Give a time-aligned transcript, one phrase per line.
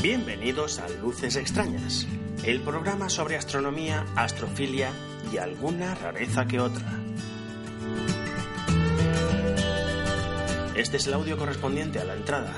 [0.00, 2.06] Bienvenidos a Luces Extrañas,
[2.44, 4.92] el programa sobre astronomía, astrofilia
[5.32, 7.00] y alguna rareza que otra.
[10.76, 12.54] Este es el audio correspondiente a la entrada,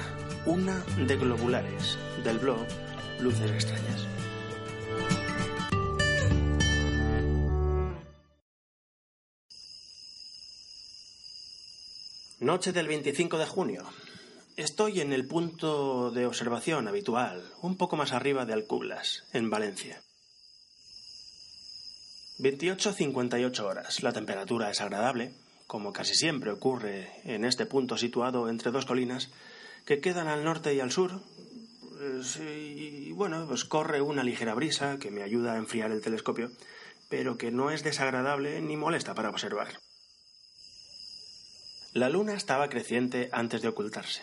[0.47, 2.67] una de globulares, del blog
[3.19, 4.07] Luces Extrañas.
[12.41, 13.85] Noche del 25 de junio.
[14.57, 20.03] Estoy en el punto de observación habitual, un poco más arriba de Alcublas, en Valencia.
[22.39, 24.03] 28-58 horas.
[24.03, 25.33] La temperatura es agradable,
[25.67, 29.31] como casi siempre ocurre en este punto situado entre dos colinas
[29.85, 31.21] que quedan al norte y al sur.
[32.41, 36.51] Y bueno, pues corre una ligera brisa que me ayuda a enfriar el telescopio,
[37.09, 39.69] pero que no es desagradable ni molesta para observar.
[41.93, 44.23] La luna estaba creciente antes de ocultarse.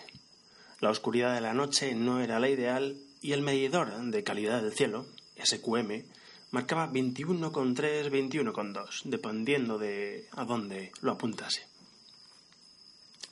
[0.80, 4.74] La oscuridad de la noche no era la ideal y el medidor de calidad del
[4.74, 5.06] cielo,
[5.42, 6.04] SQM,
[6.52, 11.71] marcaba 21,3, 21,2, dependiendo de a dónde lo apuntase.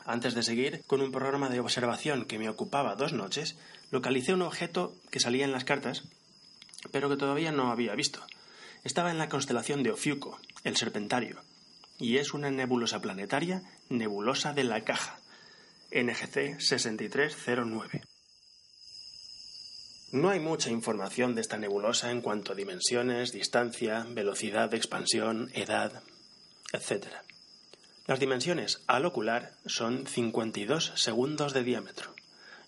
[0.06, 3.58] Antes de seguir con un programa de observación que me ocupaba dos noches,
[3.92, 6.04] localicé un objeto que salía en las cartas,
[6.92, 8.26] pero que todavía no había visto.
[8.84, 11.42] Estaba en la constelación de Ofiuco, el Serpentario,
[11.98, 15.20] y es una nebulosa planetaria nebulosa de la caja,
[15.92, 18.04] NGC 6309.
[20.12, 25.52] No hay mucha información de esta nebulosa en cuanto a dimensiones, distancia, velocidad de expansión,
[25.54, 26.02] edad,
[26.74, 27.08] etc.
[28.10, 32.16] Las dimensiones al ocular son 52 segundos de diámetro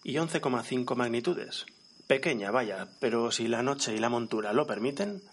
[0.03, 1.65] y 11,5 magnitudes.
[2.05, 5.23] Pequeña, vaya, pero si la noche y la montura lo permiten,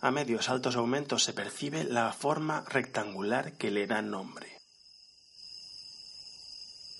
[0.00, 4.48] a medios altos aumentos se percibe la forma rectangular que le da nombre.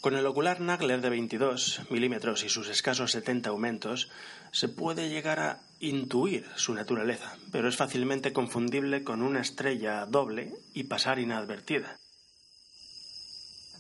[0.03, 4.11] Con el ocular Nagler de 22 milímetros y sus escasos 70 aumentos,
[4.53, 10.53] se puede llegar a intuir su naturaleza, pero es fácilmente confundible con una estrella doble
[10.75, 11.97] y pasar inadvertida.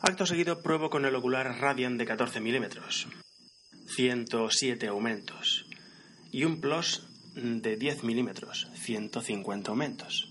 [0.06, 3.08] Acto seguido pruebo con el ocular Radian de 14 milímetros,
[3.86, 5.64] 107 aumentos,
[6.30, 10.28] y un PLOS de 10 milímetros, 150 aumentos.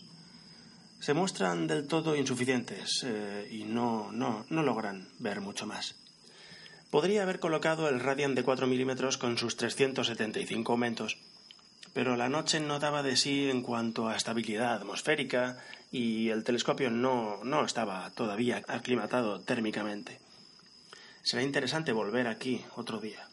[1.00, 5.96] Se muestran del todo insuficientes eh, y no, no, no logran ver mucho más.
[6.92, 11.18] Podría haber colocado el Radian de 4 milímetros con sus 375 aumentos,
[11.94, 15.58] pero la noche no daba de sí en cuanto a estabilidad atmosférica
[15.94, 20.20] y el telescopio no, no estaba todavía aclimatado térmicamente.
[21.22, 23.30] Será interesante volver aquí otro día.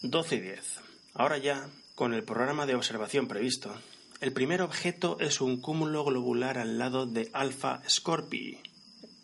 [0.00, 0.80] 12 y 10.
[1.12, 3.78] Ahora ya, con el programa de observación previsto,
[4.22, 8.62] el primer objeto es un cúmulo globular al lado de Alpha Scorpii,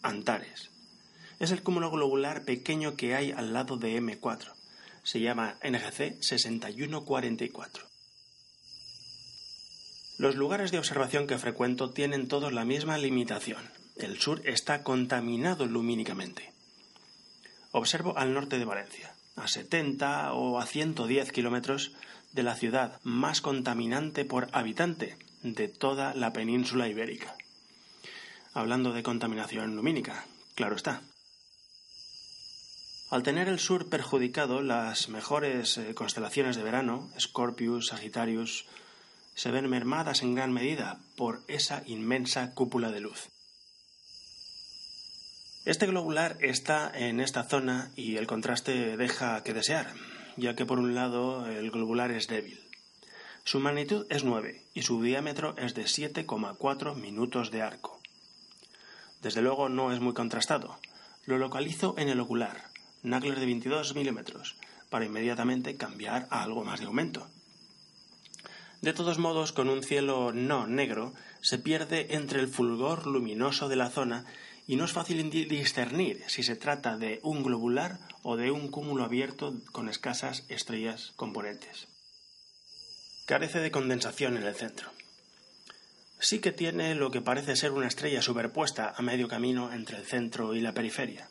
[0.02, 0.68] Antares.
[1.38, 4.52] Es el cúmulo globular pequeño que hay al lado de M4.
[5.02, 7.89] Se llama NGC 6144.
[10.20, 13.70] Los lugares de observación que frecuento tienen todos la misma limitación.
[13.96, 16.52] El sur está contaminado lumínicamente.
[17.72, 21.92] Observo al norte de Valencia a 70 o a 110 kilómetros
[22.32, 27.34] de la ciudad más contaminante por habitante de toda la península ibérica.
[28.52, 31.00] Hablando de contaminación lumínica, claro está.
[33.08, 38.66] Al tener el sur perjudicado, las mejores eh, constelaciones de verano, Scorpius, Sagittarius,
[39.34, 43.28] se ven mermadas en gran medida por esa inmensa cúpula de luz.
[45.64, 49.92] Este globular está en esta zona y el contraste deja que desear,
[50.36, 52.58] ya que por un lado el globular es débil.
[53.44, 58.00] Su magnitud es 9 y su diámetro es de 7,4 minutos de arco.
[59.22, 60.78] Desde luego no es muy contrastado.
[61.26, 62.70] Lo localizo en el ocular,
[63.02, 64.56] Nagler de 22 milímetros,
[64.88, 67.28] para inmediatamente cambiar a algo más de aumento.
[68.80, 71.12] De todos modos, con un cielo no negro,
[71.42, 74.24] se pierde entre el fulgor luminoso de la zona
[74.66, 79.04] y no es fácil discernir si se trata de un globular o de un cúmulo
[79.04, 81.88] abierto con escasas estrellas componentes.
[83.26, 84.90] Carece de condensación en el centro.
[86.18, 90.06] Sí que tiene lo que parece ser una estrella superpuesta a medio camino entre el
[90.06, 91.28] centro y la periferia.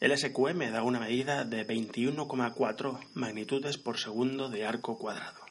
[0.00, 5.41] El SQM da una medida de 21,4 magnitudes por segundo de arco cuadrado.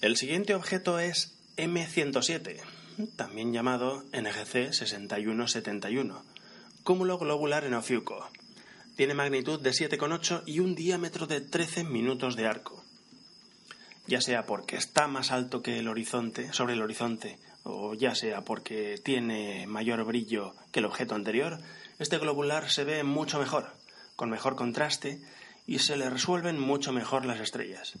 [0.00, 2.62] El siguiente objeto es M107,
[3.16, 6.24] también llamado NGC 6171,
[6.84, 8.26] cúmulo globular en Ofiuco.
[8.96, 12.82] Tiene magnitud de 7,8 y un diámetro de 13 minutos de arco.
[14.06, 18.40] Ya sea porque está más alto que el horizonte, sobre el horizonte, o ya sea
[18.40, 21.58] porque tiene mayor brillo que el objeto anterior,
[21.98, 23.70] este globular se ve mucho mejor,
[24.16, 25.20] con mejor contraste
[25.66, 27.98] y se le resuelven mucho mejor las estrellas.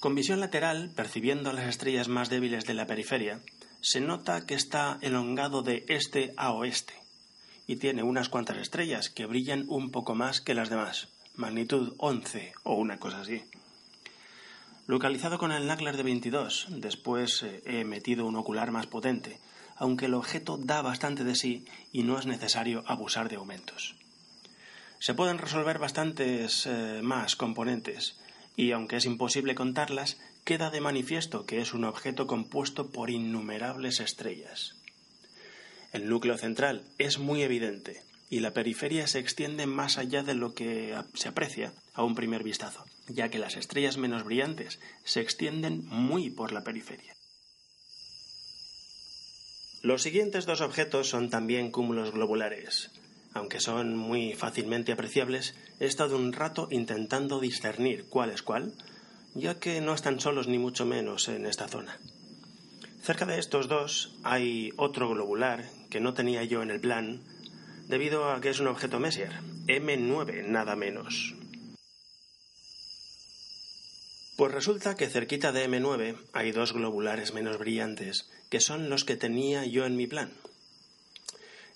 [0.00, 3.40] Con visión lateral, percibiendo las estrellas más débiles de la periferia,
[3.80, 6.94] se nota que está elongado de este a oeste
[7.66, 12.52] y tiene unas cuantas estrellas que brillan un poco más que las demás, magnitud 11
[12.62, 13.42] o una cosa así.
[14.86, 19.38] Localizado con el Nagler de 22, después eh, he metido un ocular más potente,
[19.76, 23.96] aunque el objeto da bastante de sí y no es necesario abusar de aumentos.
[25.00, 28.16] Se pueden resolver bastantes eh, más componentes,
[28.58, 34.00] y aunque es imposible contarlas, queda de manifiesto que es un objeto compuesto por innumerables
[34.00, 34.74] estrellas.
[35.92, 40.54] El núcleo central es muy evidente y la periferia se extiende más allá de lo
[40.54, 45.86] que se aprecia a un primer vistazo, ya que las estrellas menos brillantes se extienden
[45.86, 47.14] muy por la periferia.
[49.82, 52.90] Los siguientes dos objetos son también cúmulos globulares,
[53.38, 58.74] aunque son muy fácilmente apreciables, he estado un rato intentando discernir cuál es cuál,
[59.34, 61.98] ya que no están solos ni mucho menos en esta zona.
[63.00, 67.22] Cerca de estos dos hay otro globular que no tenía yo en el plan,
[67.86, 69.32] debido a que es un objeto Messier,
[69.66, 71.34] M9 nada menos.
[74.36, 79.16] Pues resulta que cerquita de M9 hay dos globulares menos brillantes, que son los que
[79.16, 80.30] tenía yo en mi plan.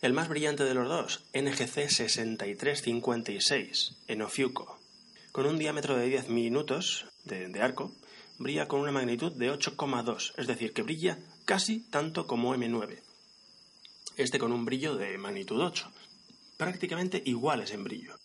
[0.03, 4.81] El más brillante de los dos, NGC 6356, en Ofiuco.
[5.31, 7.93] Con un diámetro de 10 minutos de, de arco,
[8.37, 12.99] brilla con una magnitud de 8,2, es decir, que brilla casi tanto como M9.
[14.17, 15.93] Este con un brillo de magnitud 8,
[16.57, 18.19] prácticamente iguales en brillo.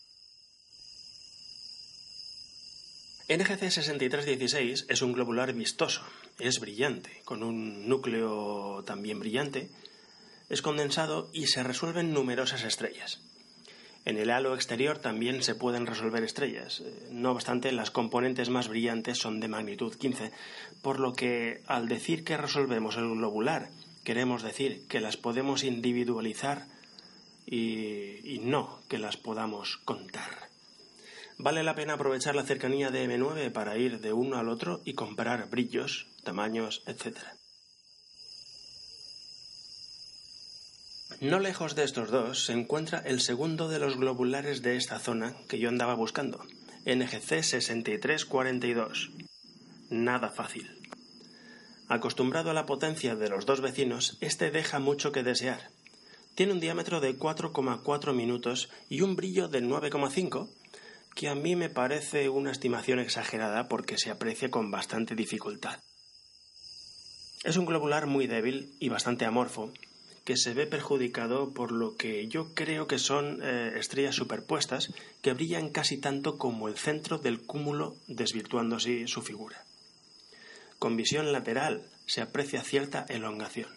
[3.29, 6.01] NGC 6316 es un globular vistoso,
[6.39, 9.69] es brillante, con un núcleo también brillante
[10.49, 13.21] es condensado y se resuelven numerosas estrellas.
[14.05, 16.79] En el halo exterior también se pueden resolver estrellas.
[16.79, 20.31] Eh, no obstante, las componentes más brillantes son de magnitud 15,
[20.81, 23.69] por lo que al decir que resolvemos el globular,
[24.05, 26.67] queremos decir que las podemos individualizar
[27.45, 30.47] y, y no que las podamos contar.
[31.37, 34.93] Vale la pena aprovechar la cercanía de M9 para ir de uno al otro y
[34.93, 37.17] comparar brillos, tamaños, etc.
[41.19, 45.35] No lejos de estos dos se encuentra el segundo de los globulares de esta zona
[45.47, 46.45] que yo andaba buscando,
[46.85, 49.09] NGC 6342.
[49.89, 50.69] Nada fácil.
[51.87, 55.71] Acostumbrado a la potencia de los dos vecinos, este deja mucho que desear.
[56.35, 60.51] Tiene un diámetro de 4,4 minutos y un brillo del 9,5,
[61.15, 65.79] que a mí me parece una estimación exagerada porque se aprecia con bastante dificultad.
[67.43, 69.71] Es un globular muy débil y bastante amorfo,
[70.27, 74.91] que se ve perjudicado por lo que yo creo que son eh, estrellas superpuestas
[75.21, 79.63] que brillan casi tanto como el centro del cúmulo, desvirtuando así su figura.
[80.79, 83.69] Con visión lateral se aprecia cierta elongación.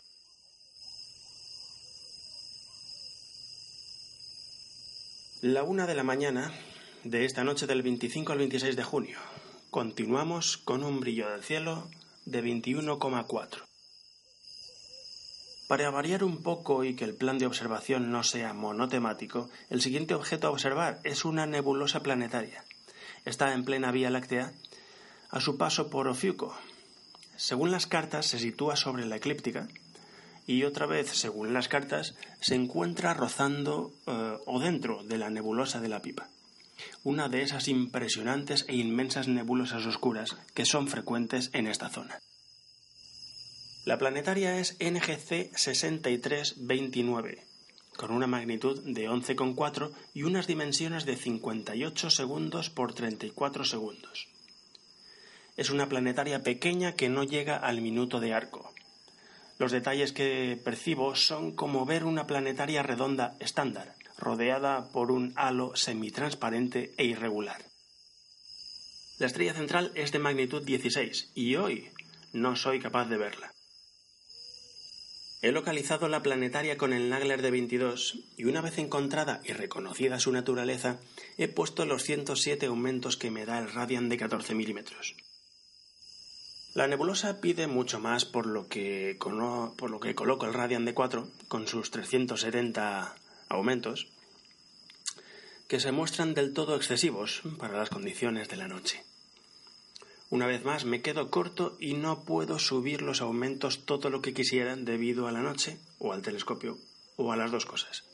[5.42, 6.52] La una de la mañana
[7.04, 9.20] de esta noche del 25 al 26 de junio.
[9.70, 11.88] Continuamos con un brillo del cielo
[12.24, 13.69] de 21,4.
[15.70, 20.14] Para variar un poco y que el plan de observación no sea monotemático, el siguiente
[20.14, 22.64] objeto a observar es una nebulosa planetaria.
[23.24, 24.52] Está en plena Vía Láctea
[25.30, 26.58] a su paso por Ofiuco.
[27.36, 29.68] Según las cartas, se sitúa sobre la eclíptica
[30.44, 35.80] y otra vez, según las cartas, se encuentra rozando eh, o dentro de la nebulosa
[35.80, 36.26] de la pipa.
[37.04, 42.18] Una de esas impresionantes e inmensas nebulosas oscuras que son frecuentes en esta zona.
[43.90, 47.42] La planetaria es NGC 6329,
[47.96, 54.28] con una magnitud de 11,4 y unas dimensiones de 58 segundos por 34 segundos.
[55.56, 58.72] Es una planetaria pequeña que no llega al minuto de arco.
[59.58, 65.74] Los detalles que percibo son como ver una planetaria redonda estándar, rodeada por un halo
[65.74, 67.60] semitransparente e irregular.
[69.18, 71.90] La estrella central es de magnitud 16 y hoy
[72.32, 73.52] no soy capaz de verla.
[75.42, 80.20] He localizado la planetaria con el Nagler de 22 y una vez encontrada y reconocida
[80.20, 81.00] su naturaleza,
[81.38, 85.16] he puesto los 107 aumentos que me da el Radian de 14 milímetros.
[86.74, 90.94] La nebulosa pide mucho más por lo, que, por lo que coloco el Radian de
[90.94, 93.16] 4 con sus 370
[93.48, 94.08] aumentos
[95.68, 99.04] que se muestran del todo excesivos para las condiciones de la noche.
[100.30, 104.32] Una vez más me quedo corto y no puedo subir los aumentos todo lo que
[104.32, 106.78] quisiera debido a la noche o al telescopio
[107.16, 108.04] o a las dos cosas.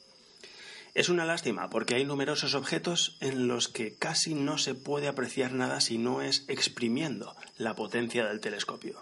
[0.94, 5.52] Es una lástima porque hay numerosos objetos en los que casi no se puede apreciar
[5.52, 8.98] nada si no es exprimiendo la potencia del telescopio.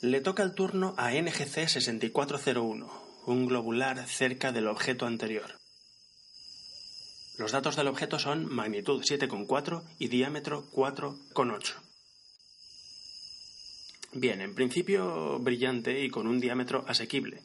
[0.00, 5.61] Le toca el turno a NGC 6401, un globular cerca del objeto anterior.
[7.38, 11.74] Los datos del objeto son magnitud 7,4 y diámetro 4,8.
[14.12, 17.42] Bien, en principio brillante y con un diámetro asequible,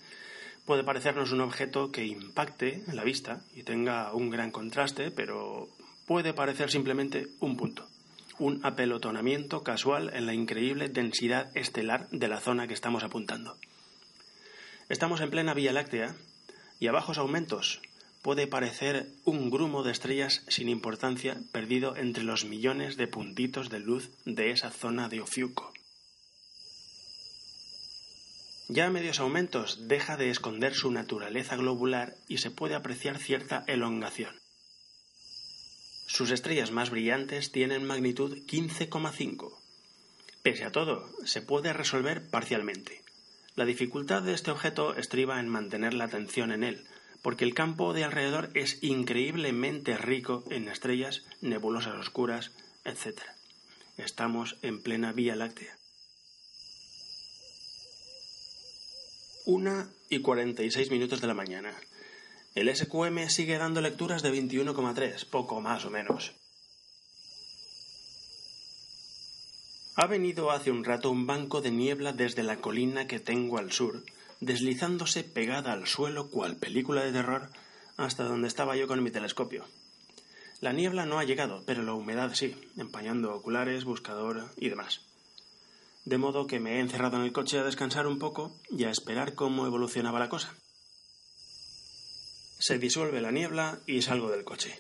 [0.66, 5.70] puede parecernos un objeto que impacte la vista y tenga un gran contraste, pero
[6.06, 7.88] puede parecer simplemente un punto,
[8.38, 13.56] un apelotonamiento casual en la increíble densidad estelar de la zona que estamos apuntando.
[14.90, 16.16] Estamos en plena Vía Láctea
[16.82, 17.82] y a bajos aumentos
[18.22, 23.80] puede parecer un grumo de estrellas sin importancia perdido entre los millones de puntitos de
[23.80, 25.74] luz de esa zona de Ofiuco.
[28.70, 33.64] Ya a medios aumentos deja de esconder su naturaleza globular y se puede apreciar cierta
[33.68, 34.36] elongación.
[36.06, 39.58] Sus estrellas más brillantes tienen magnitud 15,5.
[40.42, 43.04] Pese a todo, se puede resolver parcialmente.
[43.56, 46.86] La dificultad de este objeto estriba en mantener la atención en él,
[47.22, 52.52] porque el campo de alrededor es increíblemente rico en estrellas, nebulosas oscuras,
[52.86, 53.22] etc.
[53.98, 55.78] Estamos en plena Vía Láctea.
[59.46, 61.74] Una y 46 minutos de la mañana.
[62.54, 66.34] El SQM sigue dando lecturas de 21,3, poco más o menos.
[69.96, 73.72] Ha venido hace un rato un banco de niebla desde la colina que tengo al
[73.72, 74.04] sur,
[74.40, 77.50] deslizándose pegada al suelo cual película de terror
[77.98, 79.66] hasta donde estaba yo con mi telescopio.
[80.62, 85.02] La niebla no ha llegado, pero la humedad sí, empañando oculares, buscador y demás
[86.08, 88.90] de modo que me he encerrado en el coche a descansar un poco y a
[88.90, 90.56] esperar cómo evolucionaba la cosa.
[92.60, 94.80] Se disuelve la niebla y salgo del coche.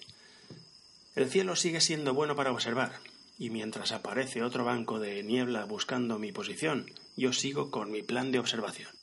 [1.15, 2.93] El cielo sigue siendo bueno para observar,
[3.37, 8.31] y mientras aparece otro banco de niebla buscando mi posición, yo sigo con mi plan
[8.31, 8.96] de observación.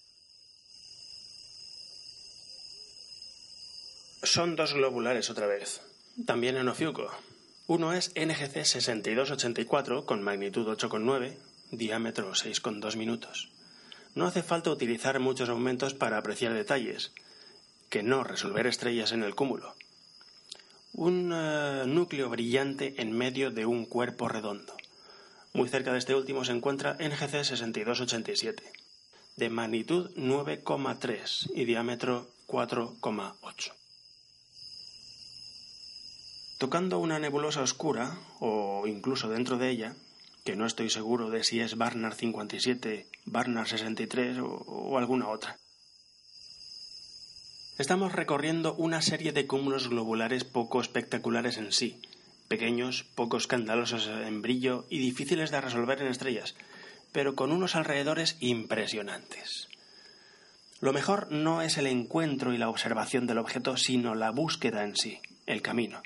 [4.24, 5.82] Son dos globulares otra vez,
[6.24, 7.10] también en Ofiuco.
[7.66, 11.36] Uno es NGC 6284 con magnitud 8,9
[11.70, 13.50] diámetro 6,2 minutos.
[14.14, 17.12] No hace falta utilizar muchos aumentos para apreciar detalles,
[17.90, 19.74] que no resolver estrellas en el cúmulo.
[20.94, 24.74] Un eh, núcleo brillante en medio de un cuerpo redondo.
[25.52, 28.62] Muy cerca de este último se encuentra NGC 6287,
[29.36, 33.83] de magnitud 9,3 y diámetro 4,8.
[36.64, 39.96] Tocando una nebulosa oscura, o incluso dentro de ella,
[40.46, 45.58] que no estoy seguro de si es Barnard 57, Barnard 63 o, o alguna otra.
[47.76, 52.00] Estamos recorriendo una serie de cúmulos globulares poco espectaculares en sí,
[52.48, 56.54] pequeños, poco escandalosos en brillo y difíciles de resolver en estrellas,
[57.12, 59.68] pero con unos alrededores impresionantes.
[60.80, 64.96] Lo mejor no es el encuentro y la observación del objeto, sino la búsqueda en
[64.96, 66.00] sí, el camino,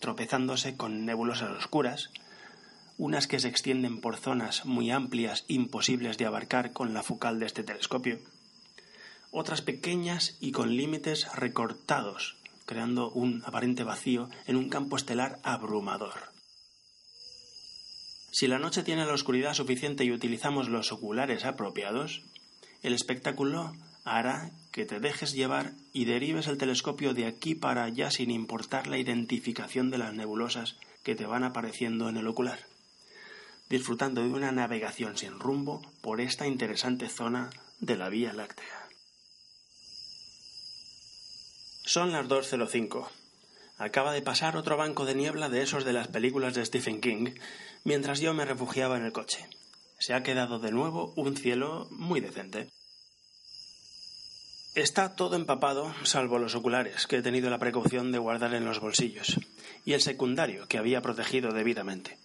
[0.00, 2.10] tropezándose con nebulosas oscuras,
[2.96, 7.46] unas que se extienden por zonas muy amplias imposibles de abarcar con la focal de
[7.46, 8.18] este telescopio,
[9.30, 12.36] otras pequeñas y con límites recortados,
[12.66, 16.32] creando un aparente vacío en un campo estelar abrumador.
[18.30, 22.22] Si la noche tiene la oscuridad suficiente y utilizamos los oculares apropiados,
[22.82, 23.74] el espectáculo
[24.16, 28.86] hará que te dejes llevar y derives el telescopio de aquí para allá sin importar
[28.86, 32.58] la identificación de las nebulosas que te van apareciendo en el ocular
[33.68, 37.50] disfrutando de una navegación sin rumbo por esta interesante zona
[37.80, 38.88] de la Vía Láctea.
[41.84, 43.08] Son las 2.05.
[43.78, 47.34] Acaba de pasar otro banco de niebla de esos de las películas de Stephen King
[47.84, 49.48] mientras yo me refugiaba en el coche.
[49.98, 52.68] Se ha quedado de nuevo un cielo muy decente.
[54.78, 58.78] Está todo empapado, salvo los oculares, que he tenido la precaución de guardar en los
[58.78, 59.40] bolsillos,
[59.84, 62.16] y el secundario, que había protegido debidamente.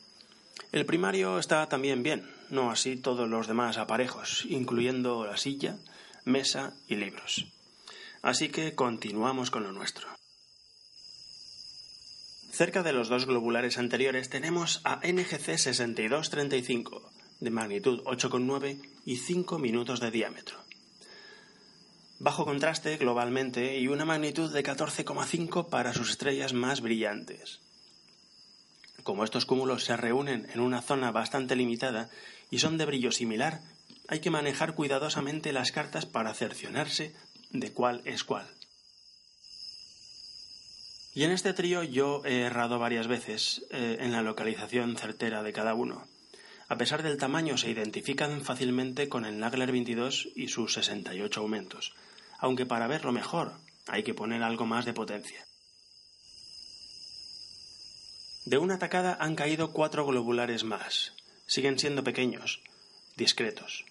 [0.72, 5.80] El primario está también bien, no así todos los demás aparejos, incluyendo la silla,
[6.26, 7.48] mesa y libros.
[8.22, 10.08] Así que continuamos con lo nuestro.
[12.52, 19.58] Cerca de los dos globulares anteriores tenemos a NGC 6235, de magnitud 8,9 y 5
[19.58, 20.63] minutos de diámetro.
[22.24, 27.60] Bajo contraste globalmente y una magnitud de 14,5 para sus estrellas más brillantes.
[29.04, 32.10] Como estos cúmulos se reúnen en una zona bastante limitada
[32.50, 33.60] y son de brillo similar,
[34.08, 37.14] hay que manejar cuidadosamente las cartas para cerciorarse
[37.52, 38.48] de cuál es cuál.
[41.14, 45.52] Y en este trío yo he errado varias veces eh, en la localización certera de
[45.52, 46.08] cada uno.
[46.70, 51.94] A pesar del tamaño, se identifican fácilmente con el Nagler 22 y sus 68 aumentos,
[52.44, 53.54] aunque para verlo mejor
[53.88, 55.48] hay que poner algo más de potencia.
[58.44, 61.14] De una tacada han caído cuatro globulares más.
[61.48, 62.62] Siguen siendo pequeños,
[63.16, 63.86] discretos.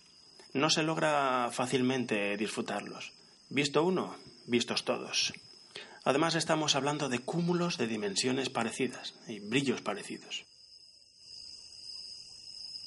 [0.53, 3.15] No se logra fácilmente disfrutarlos.
[3.49, 4.17] Visto uno,
[4.47, 5.33] vistos todos.
[6.05, 10.45] Además estamos hablando de cúmulos de dimensiones parecidas y brillos parecidos.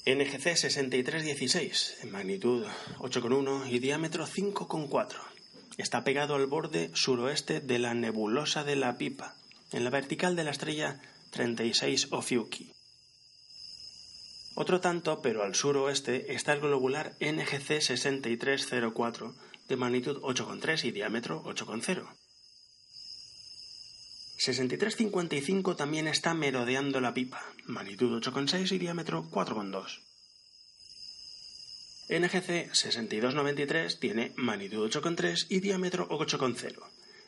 [0.06, 2.64] NGC 6316, en magnitud
[2.98, 5.35] 8,1 y diámetro 5,4.
[5.76, 9.36] Está pegado al borde suroeste de la nebulosa de la Pipa,
[9.72, 12.72] en la vertical de la estrella 36 Ophiuchi.
[14.54, 19.34] Otro tanto, pero al suroeste, está el globular NGC 6304,
[19.68, 22.08] de magnitud 8,3 y diámetro 8,0.
[24.38, 30.05] 6355 también está merodeando la pipa, magnitud 8,6 y diámetro 4,2.
[32.08, 36.78] NGC 6293 tiene magnitud 8,3 y diámetro 8,0.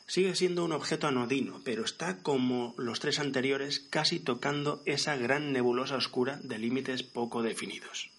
[0.07, 5.51] Sigue siendo un objeto anodino, pero está como los tres anteriores casi tocando esa gran
[5.51, 8.09] nebulosa oscura de límites poco definidos.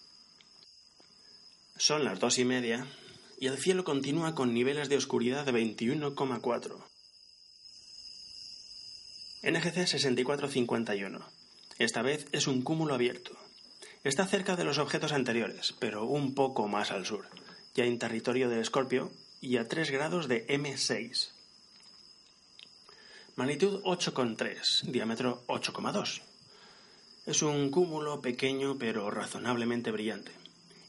[1.77, 2.85] Son las dos y media
[3.39, 6.77] y el cielo continúa con niveles de oscuridad de 21,4.
[9.43, 11.27] NGC 6451.
[11.79, 13.35] Esta vez es un cúmulo abierto.
[14.03, 17.27] Está cerca de los objetos anteriores, pero un poco más al sur,
[17.75, 21.29] ya en territorio de Escorpio y a 3 grados de M6.
[23.35, 26.21] Magnitud 8,3, diámetro 8,2.
[27.27, 30.31] Es un cúmulo pequeño pero razonablemente brillante.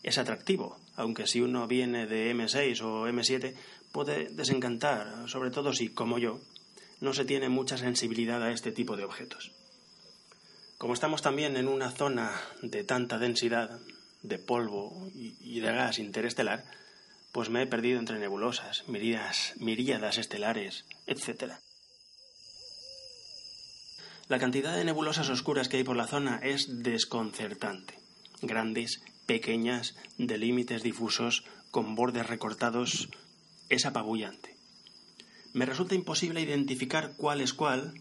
[0.03, 3.55] Es atractivo, aunque si uno viene de M6 o M7
[3.93, 6.41] puede desencantar, sobre todo si, como yo,
[7.03, 9.53] no se tiene mucha sensibilidad a este tipo de objetos.
[10.83, 13.79] Como estamos también en una zona de tanta densidad
[14.23, 16.65] de polvo y de gas interestelar,
[17.31, 21.53] pues me he perdido entre nebulosas, miríadas, estelares, etc.
[24.27, 28.01] La cantidad de nebulosas oscuras que hay por la zona es desconcertante.
[28.41, 33.09] Grandes, pequeñas, de límites difusos, con bordes recortados,
[33.69, 34.57] es apabullante
[35.53, 37.93] me resulta imposible identificar cuál es cuál.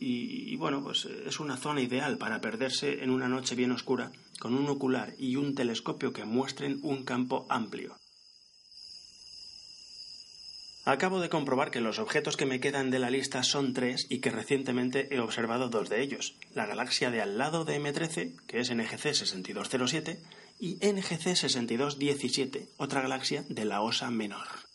[0.00, 4.10] Y, bueno, pues es una zona ideal para perderse en una noche bien oscura
[4.40, 7.96] con un ocular y un telescopio que muestren un campo amplio.
[10.84, 14.18] Acabo de comprobar que los objetos que me quedan de la lista son tres y
[14.18, 18.58] que recientemente he observado dos de ellos, la galaxia de al lado de M13, que
[18.58, 20.20] es NGC 6207,
[20.58, 24.71] y NGC 6217, otra galaxia de la Osa Menor.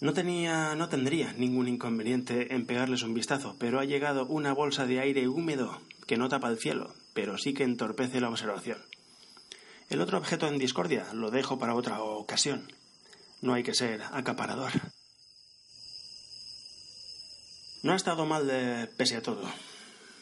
[0.00, 4.86] No tenía, no tendría ningún inconveniente en pegarles un vistazo, pero ha llegado una bolsa
[4.86, 8.78] de aire húmedo que no tapa el cielo, pero sí que entorpece la observación.
[9.90, 12.70] El otro objeto en discordia lo dejo para otra ocasión.
[13.42, 14.70] No hay que ser acaparador.
[17.82, 19.50] No ha estado mal de pese a todo.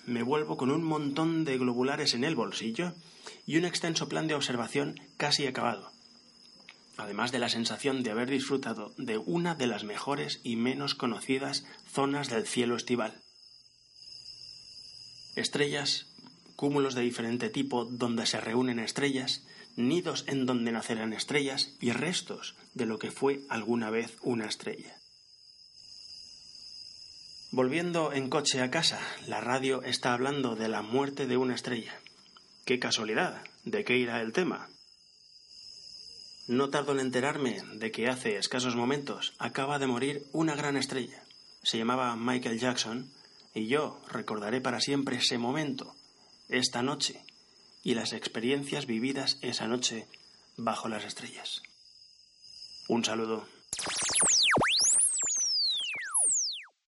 [0.07, 2.95] Me vuelvo con un montón de globulares en el bolsillo
[3.45, 5.96] y un extenso plan de observación casi acabado
[6.97, 11.65] además de la sensación de haber disfrutado de una de las mejores y menos conocidas
[11.91, 13.23] zonas del cielo estival.
[15.35, 16.07] Estrellas,
[16.57, 19.45] cúmulos de diferente tipo donde se reúnen estrellas,
[19.77, 24.97] nidos en donde nacerán estrellas y restos de lo que fue alguna vez una estrella.
[27.53, 31.95] Volviendo en coche a casa, la radio está hablando de la muerte de una estrella.
[32.65, 33.43] ¡Qué casualidad!
[33.65, 34.69] ¿De qué irá el tema?
[36.49, 41.23] No tardo en enterarme de que hace escasos momentos acaba de morir una gran estrella.
[41.63, 43.11] Se llamaba Michael Jackson
[43.53, 45.97] y yo recordaré para siempre ese momento,
[46.49, 47.25] esta noche
[47.83, 50.07] y las experiencias vividas esa noche
[50.57, 51.63] bajo las estrellas.
[52.89, 53.47] Un saludo.